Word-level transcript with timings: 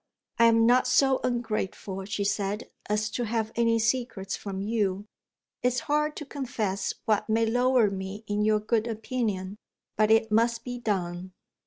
"I 0.39 0.45
am 0.45 0.65
not 0.65 0.87
so 0.87 1.19
ungrateful," 1.23 2.05
she 2.05 2.23
said, 2.23 2.71
"as 2.89 3.07
to 3.11 3.25
have 3.25 3.51
any 3.55 3.77
secrets 3.77 4.35
from 4.35 4.59
You. 4.63 5.05
It's 5.61 5.81
hard 5.81 6.15
to 6.15 6.25
confess 6.25 6.95
what 7.05 7.29
may 7.29 7.45
lower 7.45 7.91
me 7.91 8.23
in 8.25 8.43
your 8.43 8.59
good 8.61 8.87
opinion, 8.87 9.57
but 9.97 10.09
it 10.09 10.31
must 10.31 10.63
be 10.63 10.79
done. 10.79 11.33